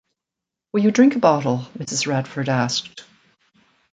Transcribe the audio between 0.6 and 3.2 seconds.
“Will you drink a bottle?” Mrs. Radford asked.